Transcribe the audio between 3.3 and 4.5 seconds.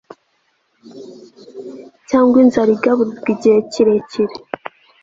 igihe kirekire